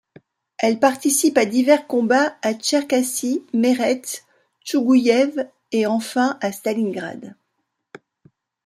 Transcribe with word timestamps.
Elle 0.57 0.79
participe 0.79 1.37
à 1.37 1.45
divers 1.45 1.85
combats 1.85 2.35
à 2.41 2.55
Tcherkassy, 2.55 3.45
Meretz, 3.53 4.23
Tchougouïev 4.65 5.47
et 5.71 5.85
enfin 5.85 6.39
à 6.41 6.51
Stalingrad. 6.51 7.35